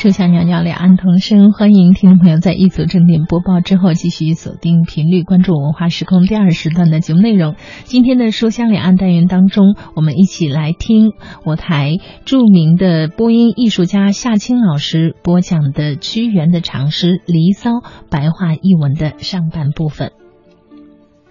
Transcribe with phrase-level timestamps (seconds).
[0.00, 7.56] 书香袅袅两岸同声，欢迎听众朋友在一组正点播报之后继续锁定频率，关注文化时空第二时段的节目内容。
[7.82, 11.14] 今天的书香两岸单元当中，我们一起来听
[11.44, 17.70] 我台著名的播音艺术家夏青老师播讲的屈原的长诗《离骚》
[18.08, 20.10] 白话译文的上半部分。《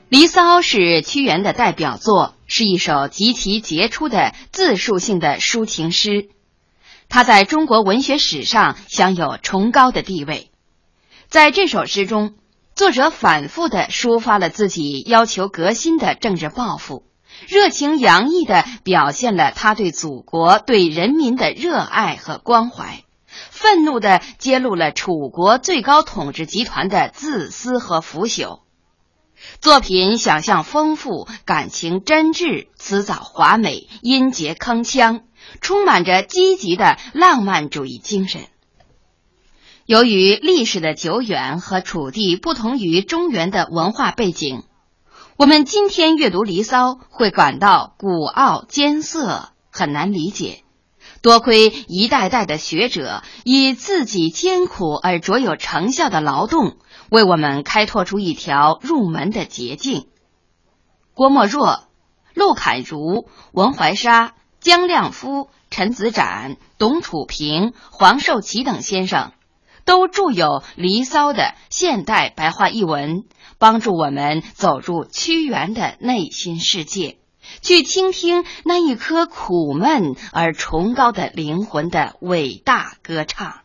[0.09, 6.27] 离骚》是屈原的代表作，是一首极其杰出的自述性的抒情诗。
[7.09, 10.51] 他在中国文学史上享有崇高的地位。
[11.29, 12.35] 在这首诗中，
[12.75, 17.03] 作者反复的抒发了自己要求革新的政治抱负，
[17.47, 23.03] 热情洋溢的表现了他对祖国、对人民的热爱和关怀，
[23.51, 28.59] 愤怒的揭露了楚国最高统治集团的自私和腐朽。
[29.61, 35.21] 作品想象丰富，感情真挚，辞藻华美，音节铿锵。
[35.61, 38.41] 充满着积极的浪漫主义精神。
[39.85, 44.63] 由于历史的久远和楚地不同于中原的文化背景，
[45.37, 50.63] 我们今天阅读《离骚》会感到古奥艰涩，很难理解。
[51.21, 56.77] 多亏一代代的学者以自己艰苦而卓有成效的劳动，
[57.09, 60.07] 为我们开拓出一条入门的捷径。
[61.13, 61.85] 郭沫若、
[62.33, 64.33] 陆侃如、文怀沙。
[64.67, 69.31] 姜亮夫、陈子展、董楚平、黄寿祺等先生，
[69.85, 73.23] 都著有《离骚》的现代白话译文，
[73.59, 77.17] 帮助我们走入屈原的内心世界，
[77.61, 83.59] 去倾听那一颗苦闷而崇高的灵魂的伟大歌唱。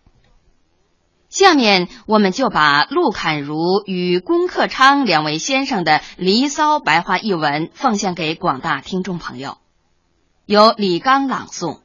[1.28, 9.56] 下面，我们就把陆侃如与龚克昌两位先生的《离骚》白话译文奉献给广大听众朋友。
[10.53, 11.77] 由李刚朗诵。《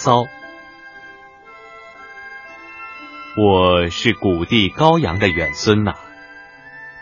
[0.00, 0.22] 骚》，
[3.36, 5.92] 我是古帝高阳的远孙呐。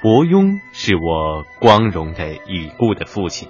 [0.03, 3.49] 伯庸是我光荣的已故的父亲。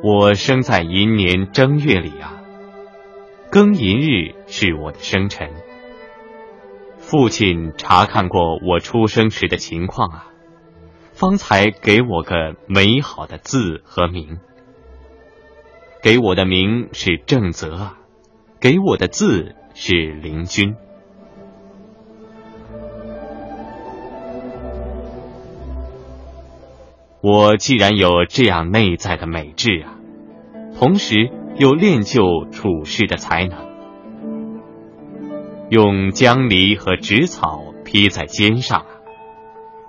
[0.00, 2.40] 我生在寅年正月里啊，
[3.50, 5.50] 庚寅日是我的生辰。
[6.98, 10.30] 父亲查看过我出生时的情况啊，
[11.14, 14.38] 方才给我个美好的字和名。
[16.02, 17.98] 给我的名是正则啊，
[18.60, 20.76] 给我的字是灵君。
[27.20, 29.98] 我既然有这样内在的美质啊，
[30.78, 33.58] 同时又练就处事的才能，
[35.68, 38.86] 用姜梨和纸草披在肩上，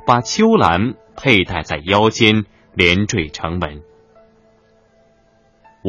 [0.07, 3.83] 把秋兰佩戴在腰间，连缀成文。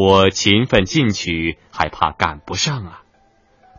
[0.00, 3.02] 我勤奋进取，还怕赶不上啊！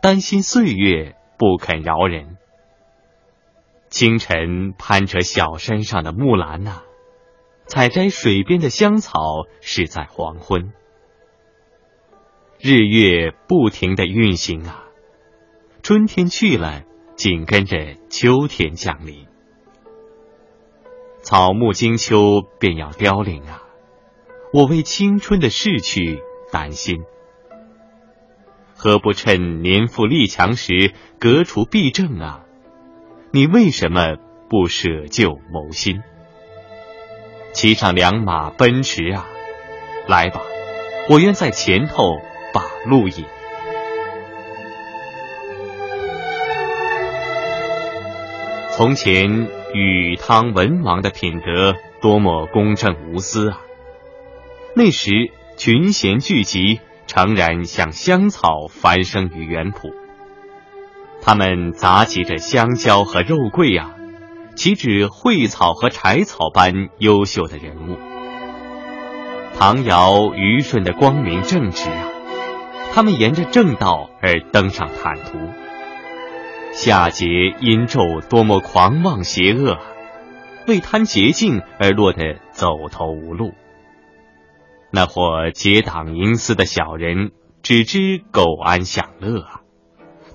[0.02, 2.36] 担心岁月不肯饶人。
[3.88, 6.82] 清晨攀着小山上的木兰呐，
[7.64, 10.74] 采摘水边的香草是在黄昏。
[12.58, 14.84] 日月不停的运行啊，
[15.82, 16.82] 春天去了，
[17.16, 19.26] 紧跟着秋天降临，
[21.22, 23.62] 草木经秋便要凋零啊。
[24.52, 27.04] 我为青春的逝去担心，
[28.74, 32.40] 何不趁年富力强时革除弊政啊？
[33.30, 34.16] 你为什么
[34.48, 36.02] 不舍旧谋新，
[37.52, 39.28] 骑上良马奔驰啊？
[40.08, 40.40] 来吧，
[41.08, 42.18] 我愿在前头
[42.52, 43.24] 把路引。
[48.76, 53.60] 从前禹汤文王的品德多么公正无私啊！
[54.72, 55.10] 那时
[55.56, 59.92] 群贤聚集，诚然像香草繁生于园圃。
[61.20, 63.96] 他们杂集着香蕉和肉桂呀，
[64.54, 67.98] 岂止蕙草和柴草般优秀的人物？
[69.58, 72.08] 唐尧虞舜的光明正直啊，
[72.92, 75.38] 他们沿着正道而登上坦途。
[76.72, 79.78] 夏桀殷纣多么狂妄邪恶，
[80.68, 83.52] 为贪捷径而落得走投无路。
[84.90, 87.32] 那伙结党营私的小人，
[87.62, 89.60] 只知苟安享乐啊！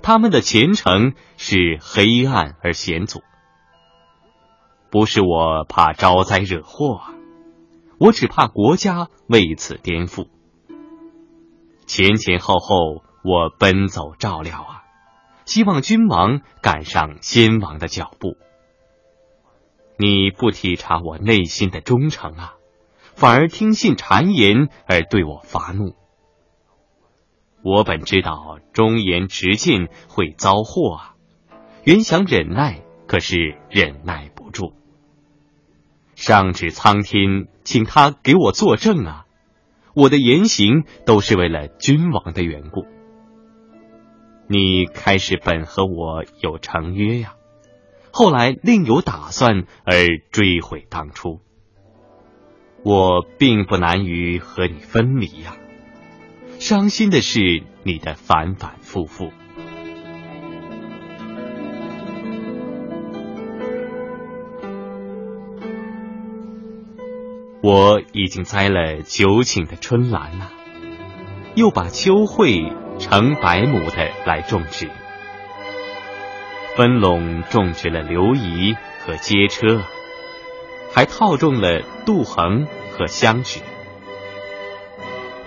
[0.02, 3.20] 他们的前程是黑暗而险阻。
[4.88, 7.14] 不是我怕招灾惹祸啊，
[7.98, 10.28] 我只怕国家为此颠覆。
[11.86, 14.82] 前前后后我奔走照料啊，
[15.44, 18.36] 希望君王赶上先王的脚步。
[19.98, 22.54] 你不体察我内心的忠诚啊，
[23.16, 25.94] 反而听信谗言而对我发怒。
[27.62, 31.14] 我本知道忠言直谏会遭祸啊，
[31.82, 34.74] 原想忍耐，可是忍耐不住。
[36.14, 39.24] 上至苍天，请他给我作证啊！
[39.94, 42.84] 我的言行都是为了君王的缘故。
[44.46, 47.34] 你开始本和我有成约呀。
[48.12, 49.94] 后来另有打算而
[50.30, 51.40] 追悔当初，
[52.88, 55.56] 我并不难于和你分离呀。
[56.60, 59.32] 伤心的是你的反反复复。
[67.60, 70.46] 我已经栽了九顷的春兰呐，
[71.56, 74.88] 又把秋蕙成百亩的来种植。
[76.76, 79.82] 分垄种植了刘仪和街车，
[80.96, 83.60] 还套中了杜衡和香榉，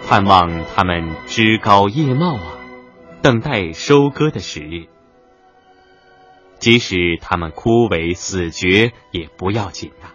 [0.07, 2.59] 盼望他们枝高叶茂啊，
[3.23, 4.85] 等待收割的时日。
[6.59, 10.11] 即使他们枯萎死绝也不要紧呐。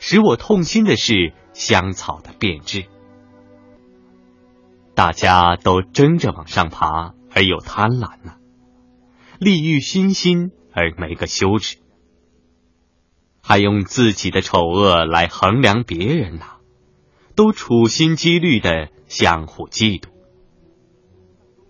[0.00, 2.86] 使我痛心的是香草的变质，
[4.96, 8.34] 大家都争着往上爬，而又贪婪呢。
[9.38, 11.76] 利欲熏心而没个羞耻，
[13.46, 16.56] 还用自己的丑恶来衡量别人呐，
[17.36, 20.06] 都处心积虑的相互嫉妒，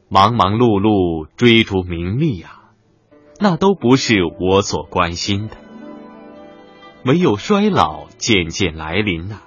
[0.08, 2.60] 忙忙碌碌追逐名利呀，
[3.40, 5.56] 那都不是我所关心的。
[7.04, 9.40] 唯有衰老渐渐来临呐，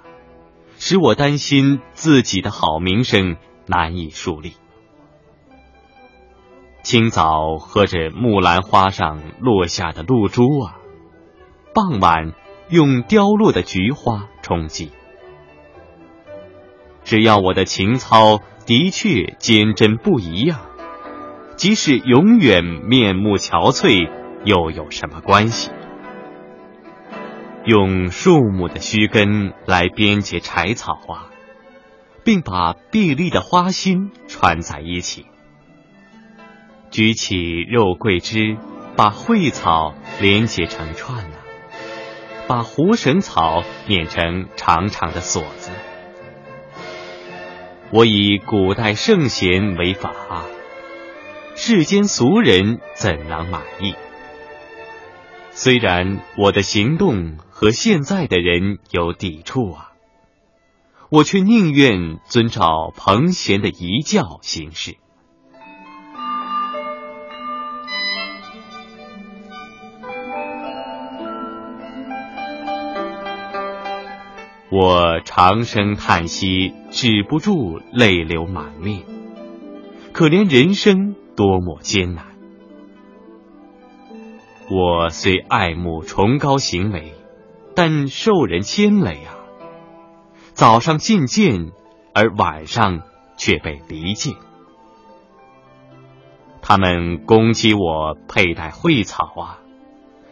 [0.76, 3.36] 使我担心自己的好名声
[3.66, 4.52] 难以树立。
[6.82, 10.77] 清早喝着木兰花上落下的露珠啊，
[11.80, 12.32] 傍晚
[12.70, 14.90] 用凋落的菊花冲击。
[17.04, 20.62] 只要我的情操的确坚贞不移呀，
[21.54, 24.10] 即使永远面目憔悴，
[24.44, 25.70] 又有什么关系？
[27.64, 31.30] 用树木的须根来编结柴草啊，
[32.24, 35.26] 并把碧绿的花心串在一起。
[36.90, 37.36] 举起
[37.70, 38.56] 肉桂枝，
[38.96, 41.24] 把蕙草连结成串，
[42.48, 45.70] 把狐绳草捻成长长的锁子。
[47.92, 50.46] 我以古代圣贤为法，
[51.54, 53.94] 世间俗人怎能满意？
[55.50, 59.92] 虽然我的行动和现在的人有抵触啊，
[61.10, 64.96] 我却宁愿遵照彭贤的遗教行事。
[74.70, 79.02] 我长声叹息，止不住泪流满面。
[80.12, 82.26] 可怜人生多么艰难！
[84.70, 87.14] 我虽爱慕崇高行为，
[87.74, 89.36] 但受人牵累啊。
[90.52, 91.72] 早上觐见，
[92.12, 93.00] 而晚上
[93.38, 94.34] 却被离间。
[96.60, 99.60] 他们攻击我佩戴蕙草啊，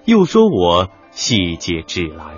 [0.04, 2.34] 又说我细节芷兰。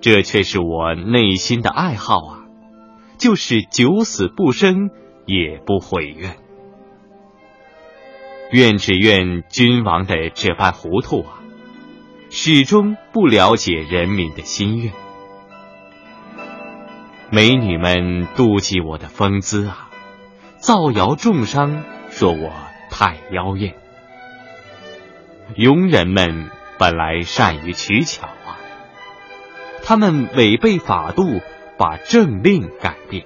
[0.00, 2.38] 这却是我内心的爱好啊，
[3.18, 4.90] 就是九死不生
[5.26, 6.36] 也不悔怨。
[8.52, 11.40] 怨只怨君王的这般糊涂啊，
[12.30, 14.92] 始终不了解人民的心愿。
[17.30, 19.90] 美女们妒忌我的风姿啊，
[20.56, 22.52] 造谣重伤，说我
[22.90, 23.74] 太妖艳。
[25.56, 28.28] 庸人们本来善于取巧。
[29.88, 31.40] 他们违背法度，
[31.78, 33.24] 把政令改变，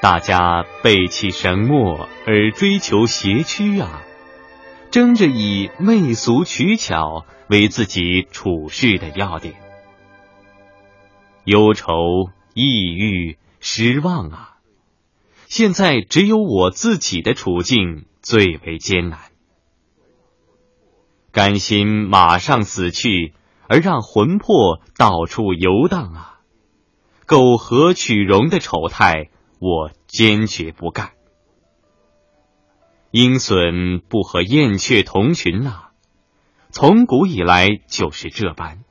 [0.00, 4.00] 大家背弃神墨而追求邪曲啊，
[4.90, 9.56] 争着以媚俗取巧为自己处事的要点，
[11.44, 11.92] 忧愁、
[12.54, 14.56] 抑郁、失望啊！
[15.48, 19.18] 现在只有我自己的处境最为艰难，
[21.30, 23.34] 甘心马上死去。
[23.68, 26.40] 而让魂魄到处游荡啊！
[27.26, 31.12] 苟合取容的丑态，我坚决不干。
[33.10, 35.90] 鹰隼不和燕雀同群呐，
[36.70, 38.84] 从古以来就是这般。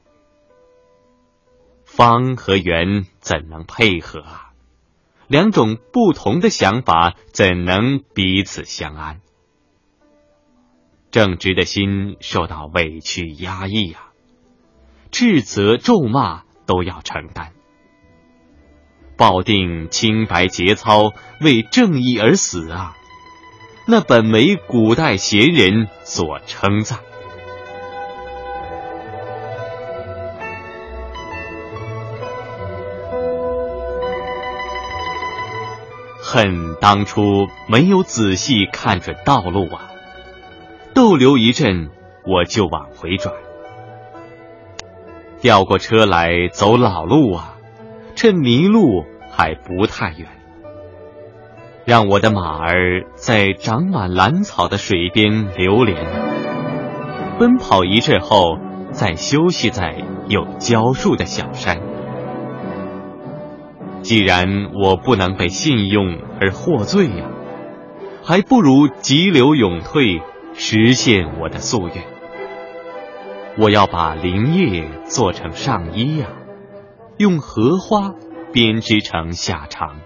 [1.84, 4.54] 方和圆怎能配合啊？
[5.28, 9.22] 两种不同的想法怎能彼此相安？
[11.12, 14.13] 正直的心受到委屈压抑呀，
[15.14, 17.52] 斥责咒骂都要承担。
[19.16, 22.98] 抱定清白节操，为正义而死啊！
[23.88, 27.00] 那本为古代贤人所称赞。
[36.24, 39.92] 恨当初没有仔细看准道路啊！
[40.96, 41.92] 逗留一阵，
[42.26, 43.36] 我就往回转。
[45.44, 47.56] 调过车来走老路啊，
[48.16, 50.30] 趁迷路还不太远，
[51.84, 55.98] 让我的马儿在长满兰草的水边流连，
[57.38, 58.58] 奔跑一阵后，
[58.92, 59.98] 再休息在
[60.30, 61.82] 有蕉树的小山。
[64.02, 64.48] 既然
[64.82, 67.26] 我不能被信用而获罪呀，
[68.24, 70.22] 还不如急流勇退，
[70.54, 72.06] 实现我的夙愿。
[73.58, 76.28] 我要把林叶做成上衣呀，
[77.18, 78.14] 用荷花
[78.52, 79.98] 编织成下裳。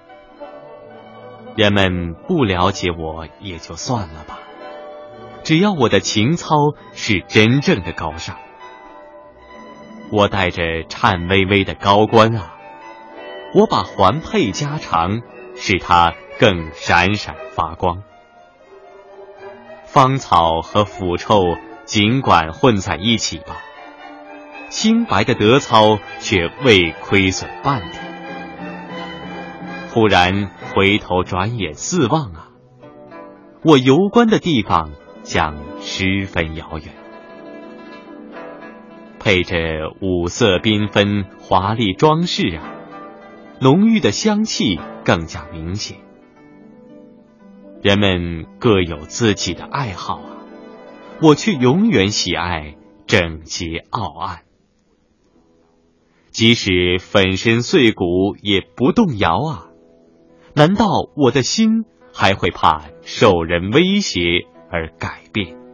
[1.55, 4.39] 人们不了解我也就算了吧，
[5.43, 6.55] 只要我的情操
[6.91, 8.35] 是真正的高尚，
[10.11, 12.53] 我带着颤巍巍的高官啊。
[13.55, 15.21] 我把环佩加长，
[15.55, 18.03] 使它更闪闪发光。
[19.85, 21.55] 芳草和腐臭
[21.87, 23.55] 尽管混在一起吧，
[24.69, 28.03] 清白的德操却未亏损半点。
[29.89, 32.49] 忽然回头转眼四望啊，
[33.63, 34.91] 我游观的地方
[35.23, 36.93] 将十分遥远。
[39.17, 39.57] 配着
[40.01, 42.73] 五色缤纷华丽装饰啊。
[43.59, 45.97] 浓郁的香气更加明显。
[47.81, 50.45] 人们各有自己的爱好啊，
[51.21, 52.75] 我却永远喜爱
[53.07, 54.43] 整洁傲岸。
[56.29, 59.67] 即使粉身碎骨也不动摇啊！
[60.53, 65.66] 难道我的心还会怕受人威胁而改变？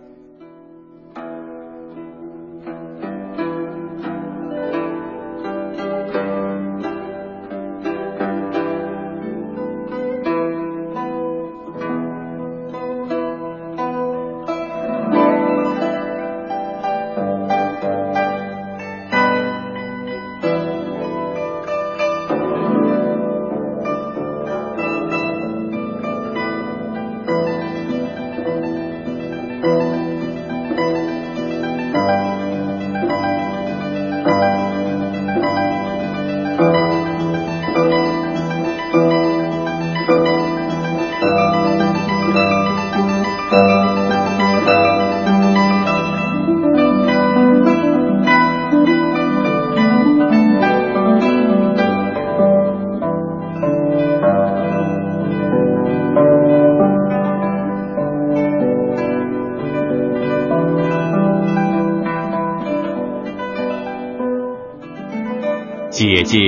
[65.94, 66.40] 姐姐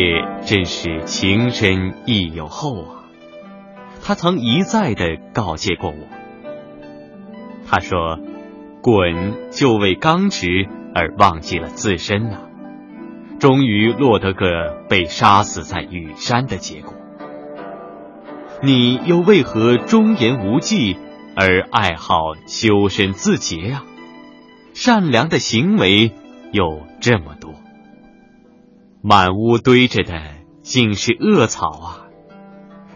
[0.43, 3.05] 真是情深义有厚啊！
[4.03, 5.97] 她曾一再的告诫过我。
[7.67, 8.17] 她说
[8.81, 12.39] ：“鲧就为刚直而忘记了自身呐，
[13.39, 16.95] 终于落得个被杀死在羽山的结果。
[18.63, 20.97] 你又为何忠言无忌
[21.35, 23.83] 而爱好修身自洁呀？
[24.73, 26.13] 善良的行为
[26.51, 27.44] 有这么多。”
[29.07, 30.19] 满屋堆着的
[30.63, 32.07] 竟是恶草啊！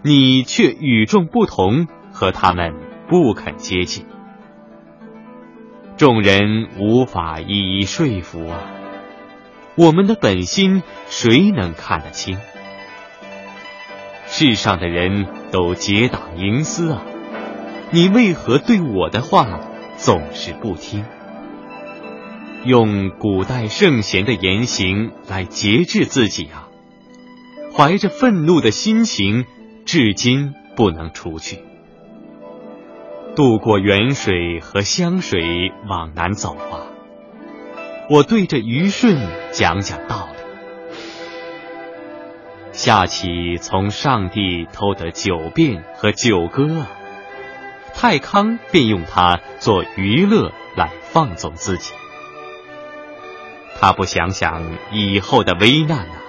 [0.01, 2.73] 你却与众不同，和他们
[3.07, 4.07] 不肯接近，
[5.97, 8.59] 众人无法一一说服啊！
[9.75, 12.39] 我们的本心谁能看得清？
[14.25, 17.03] 世上的人都结党营私啊！
[17.91, 19.59] 你为何对我的话
[19.95, 21.05] 总是不听？
[22.65, 26.67] 用古代圣贤的言行来节制自己啊！
[27.73, 29.45] 怀着愤怒的心情，
[29.85, 31.59] 至今不能除去。
[33.35, 36.91] 渡过远水和湘水往南走啊！
[38.09, 39.17] 我对着虞舜
[39.51, 40.39] 讲讲道理。
[42.73, 46.91] 下棋从上帝偷得九变和九歌啊，
[47.93, 51.93] 太康便用它做娱乐来放纵自己。
[53.79, 56.21] 他不想想以后的危难啊，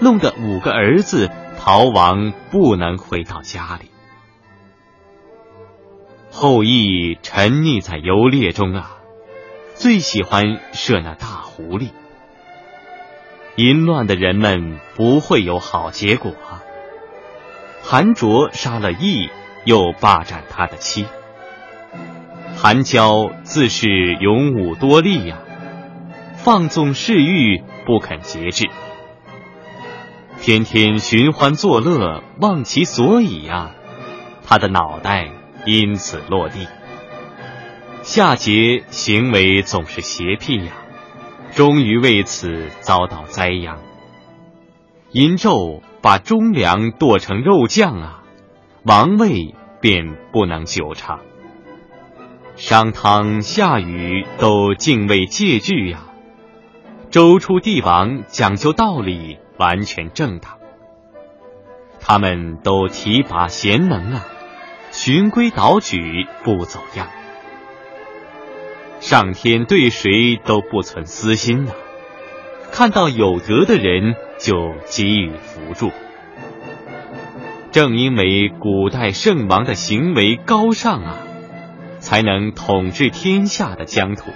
[0.00, 3.90] 弄得五个儿子逃亡，不能回到家里。
[6.30, 8.98] 后羿沉溺在游猎中啊，
[9.74, 11.88] 最喜欢射那大狐狸。
[13.56, 16.32] 淫乱的人们不会有好结果。
[17.82, 19.30] 韩卓杀了羿，
[19.64, 21.06] 又霸占他的妻。
[22.56, 23.88] 韩娇自是
[24.20, 25.38] 勇武多力呀，
[26.44, 28.68] 放纵嗜欲，不肯节制，
[30.40, 33.70] 天天寻欢作乐，忘其所以呀，
[34.44, 35.30] 他的脑袋
[35.66, 36.66] 因此落地。
[38.02, 40.72] 夏桀行为总是邪僻呀。
[41.52, 43.78] 终于为此遭到灾殃。
[45.12, 48.22] 殷纣把忠良剁成肉酱啊，
[48.84, 51.20] 王位便不能久长。
[52.56, 56.00] 商汤、夏禹都敬畏戒惧呀，
[57.12, 60.56] 周初帝王讲究道理，完全正当。
[62.00, 64.26] 他们都提拔贤能啊，
[64.92, 67.10] 循规蹈矩，不走样。
[69.00, 71.72] 上天对谁都不存私心呐，
[72.72, 75.92] 看到有德的人就给予扶助。
[77.72, 81.18] 正因为古代圣王的行为高尚啊，
[81.98, 84.30] 才能统治天下的疆土。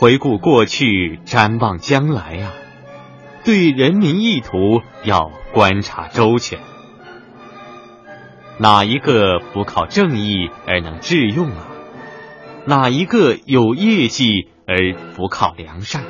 [0.00, 2.52] 回顾过去，瞻望将来啊，
[3.44, 6.60] 对人民意图要观察周全。
[8.60, 11.66] 哪一个不靠正义而能致用啊？
[12.64, 16.04] 哪一个有业绩而不靠良善？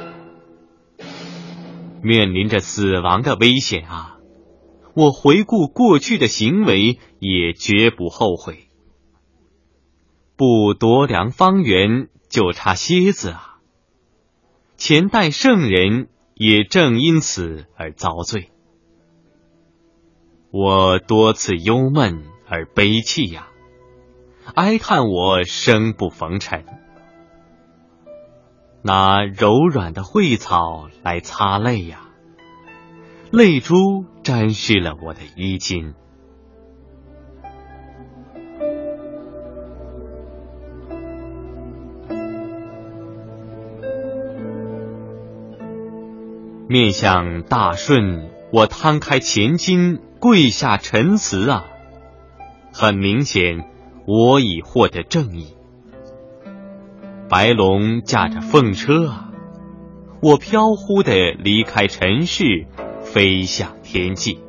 [2.03, 4.19] 面临着死亡的危险啊！
[4.93, 8.69] 我回顾过去的行为，也绝不后悔。
[10.37, 13.48] 不夺粮方圆，就差蝎子啊！
[14.79, 18.53] 前代圣人也正因此而遭罪。
[20.53, 23.49] 我多次忧闷而悲泣呀。
[24.55, 26.65] 哀叹我生不逢辰，
[28.83, 32.09] 拿柔软的蕙草来擦泪呀，
[33.33, 35.95] 泪珠沾湿了我的衣襟。
[46.69, 51.65] 面向大顺，我摊开前襟，跪下陈词啊，
[52.73, 53.65] 很明显。
[54.07, 55.49] 我已获得正义，
[57.29, 59.31] 白龙驾着凤车啊，
[60.23, 62.67] 我飘忽的离开尘世，
[63.03, 64.41] 飞向天际。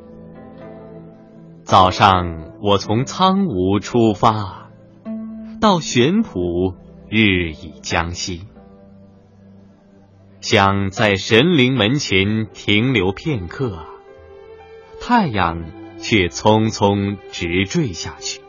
[1.62, 4.70] 早上我从苍梧出发，
[5.60, 6.74] 到玄圃
[7.10, 8.46] 日已将西，
[10.40, 13.84] 想在神灵门前停留片刻，
[14.98, 15.64] 太阳
[15.98, 18.40] 却匆匆直坠下去。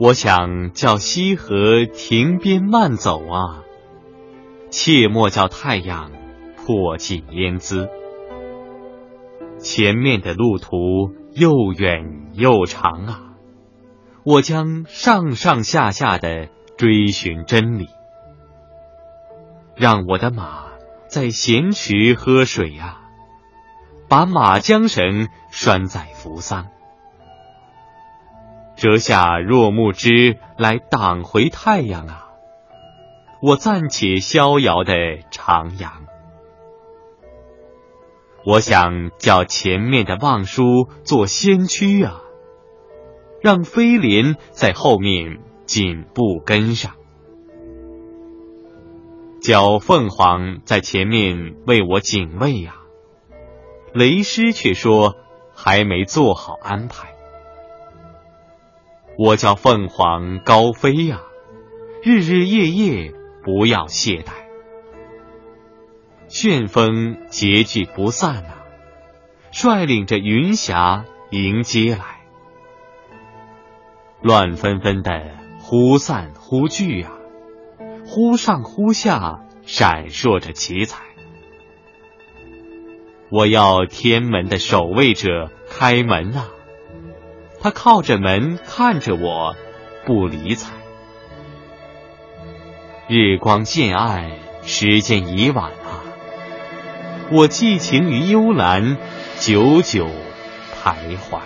[0.00, 3.62] 我想叫西河停边慢走啊，
[4.70, 6.10] 切莫叫太阳
[6.56, 7.88] 破尽烟姿。
[9.58, 10.76] 前面的路途
[11.32, 13.20] 又远又长啊，
[14.24, 17.86] 我将上上下下的追寻真理，
[19.76, 20.66] 让我的马
[21.08, 23.02] 在闲池喝水啊，
[24.08, 26.68] 把马缰绳拴在扶桑。
[28.76, 32.20] 折下若木枝来挡回太阳啊！
[33.40, 34.94] 我暂且逍遥的
[35.30, 35.88] 徜徉。
[38.44, 42.20] 我想叫前面的望舒做先驱啊，
[43.42, 46.94] 让飞廉在后面紧步跟上，
[49.44, 52.76] 叫凤凰在前面为我警卫呀。
[53.92, 55.16] 雷师却说
[55.54, 57.10] 还没做好安排。
[59.18, 61.20] 我叫凤凰高飞呀，
[62.02, 63.12] 日日夜夜
[63.44, 64.32] 不要懈怠。
[66.26, 68.64] 旋风结聚不散啊，
[69.52, 72.22] 率领着云霞迎接来。
[74.22, 77.12] 乱纷纷的忽散忽聚啊，
[78.06, 81.02] 忽上忽下闪烁着奇彩。
[83.30, 86.48] 我要天门的守卫者开门啊！
[87.60, 89.56] 他靠着门看着我，
[90.06, 90.70] 不理睬。
[93.08, 94.30] 日光渐暗，
[94.62, 96.04] 时间已晚啊！
[97.32, 98.98] 我寄情于幽兰，
[99.40, 100.06] 久久
[100.82, 101.40] 徘徊。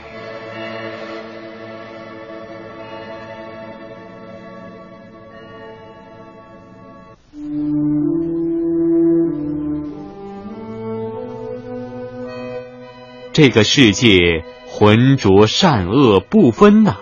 [13.41, 16.97] 这个世界浑浊善恶不分呐，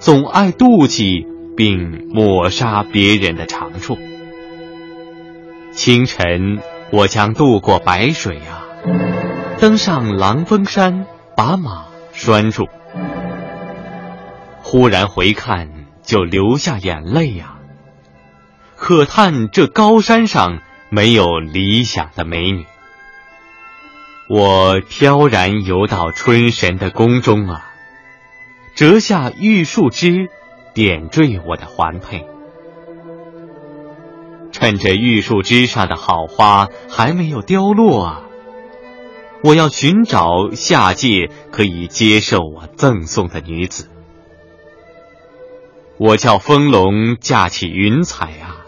[0.00, 3.96] 总爱妒忌并抹杀别人的长处。
[5.70, 6.58] 清晨，
[6.90, 8.66] 我将渡过白水啊，
[9.60, 12.66] 登上狼峰山，把马拴住。
[14.60, 15.68] 忽然回看，
[16.02, 17.58] 就流下眼泪呀，
[18.74, 20.58] 可叹这高山上
[20.90, 22.66] 没有理想的美女。
[24.30, 27.72] 我飘然游到春神的宫中啊，
[28.74, 30.28] 折下玉树枝，
[30.74, 32.26] 点缀我的环佩。
[34.52, 38.22] 趁着玉树枝上的好花还没有凋落啊，
[39.42, 43.88] 我要寻找下界可以接受我赠送的女子。
[45.96, 48.66] 我叫风龙架起云彩啊，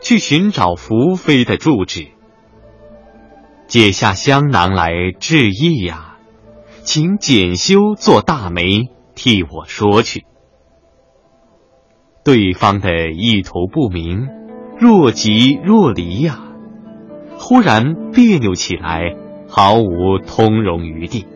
[0.00, 2.08] 去寻找福妃的住址。
[3.68, 6.16] 解下香囊来致意呀，
[6.84, 10.24] 请简修做大媒替我说去。
[12.24, 14.26] 对方的意图不明，
[14.78, 16.40] 若即若离呀，
[17.38, 19.14] 忽然别扭起来，
[19.50, 21.26] 毫无通融余地。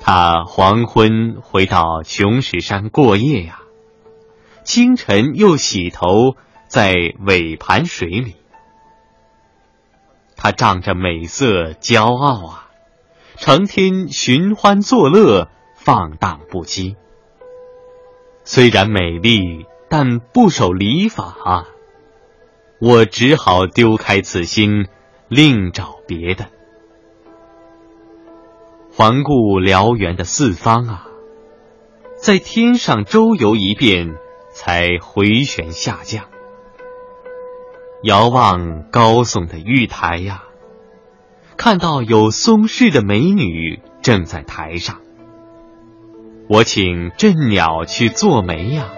[0.00, 3.60] 他黄昏回到琼石山过夜呀，
[4.64, 6.36] 清晨又洗头
[6.68, 6.94] 在
[7.26, 8.34] 尾盘水里。
[10.40, 12.70] 他仗着美色骄傲啊，
[13.36, 16.94] 成天寻欢作乐，放荡不羁。
[18.44, 21.66] 虽然美丽，但不守礼法啊，
[22.80, 24.86] 我只好丢开此心，
[25.26, 26.46] 另找别的。
[28.92, 31.08] 环顾辽远的四方啊，
[32.16, 34.14] 在天上周游一遍，
[34.52, 36.26] 才回旋下降。
[38.02, 40.44] 遥望高耸的玉台呀，
[41.56, 45.00] 看到有松氏的美女正在台上。
[46.48, 48.90] 我请镇鸟去做媒呀，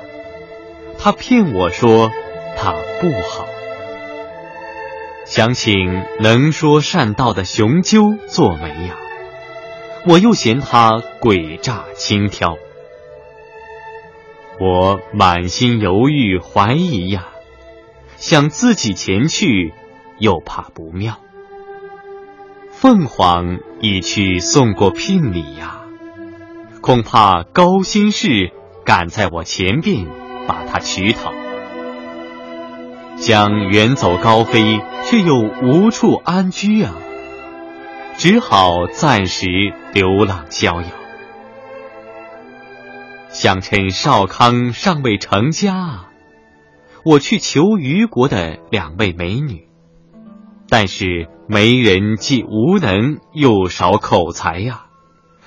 [0.99, 2.11] 他骗我说
[2.59, 3.47] 他不好。
[5.25, 8.99] 想请能说善道的雄鸠做媒呀，
[10.07, 12.59] 我又嫌他诡诈轻佻。
[14.61, 17.29] 我满心犹豫怀疑呀。
[18.21, 19.73] 想自己前去，
[20.19, 21.19] 又怕不妙。
[22.71, 25.81] 凤凰已去送过聘礼呀，
[26.83, 28.53] 恐怕高辛氏
[28.85, 30.07] 赶在我前边，
[30.47, 31.33] 把他取讨。
[33.17, 36.93] 想远走高飞，却又无处安居啊，
[38.19, 39.47] 只好暂时
[39.95, 40.89] 流浪逍遥。
[43.31, 46.10] 想趁少康尚未成家。
[47.05, 49.67] 我去求虞国的两位美女，
[50.69, 54.87] 但是媒人既无能又少口才呀，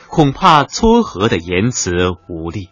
[0.08, 1.94] 恐怕撮合的言辞
[2.28, 2.70] 无力。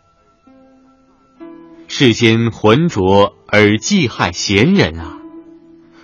[1.88, 5.18] 世间浑浊而忌害贤人啊，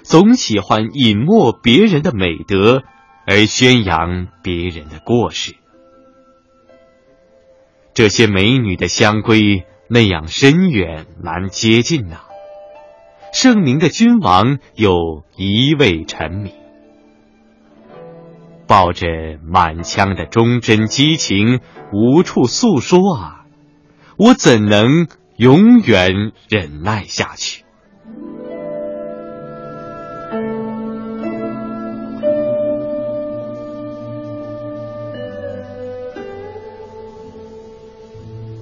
[0.04, 2.84] 总喜欢隐没别人的美德，
[3.26, 5.56] 而宣扬别人的过失。
[7.96, 12.22] 这些美女的香闺那样深远难接近呐。
[13.40, 16.54] 圣明的君王有一位臣民，
[18.66, 19.06] 抱着
[19.44, 21.60] 满腔的忠贞激情，
[21.94, 23.46] 无处诉说啊！
[24.18, 27.64] 我怎能永远忍耐下去？